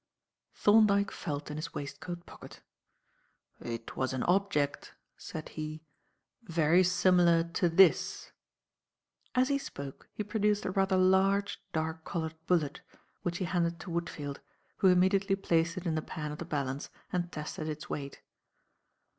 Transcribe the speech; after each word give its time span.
Thorndyke 0.55 1.11
felt 1.11 1.51
in 1.51 1.57
his 1.57 1.75
waistcoat 1.75 2.25
pocket. 2.25 2.61
"It 3.59 3.95
was 3.95 4.13
an 4.13 4.23
object," 4.23 4.95
said 5.15 5.49
he, 5.49 5.83
"very 6.41 6.83
similar 6.83 7.43
to 7.43 7.69
this." 7.69 8.31
As 9.35 9.49
he 9.49 9.59
spoke, 9.59 10.09
he 10.11 10.23
produced 10.23 10.65
a 10.65 10.71
rather 10.71 10.97
large, 10.97 11.61
dark 11.71 12.03
coloured 12.03 12.33
bullet, 12.47 12.81
which 13.21 13.37
he 13.37 13.45
handed 13.45 13.79
to 13.81 13.91
Woodfield, 13.91 14.39
who 14.77 14.87
immediately 14.87 15.35
placed 15.35 15.77
it 15.77 15.85
in 15.85 15.93
the 15.93 16.01
pan 16.01 16.31
of 16.31 16.39
the 16.39 16.45
balance 16.45 16.89
and 17.13 17.31
tested 17.31 17.69
its 17.69 17.87
weight. 17.87 18.23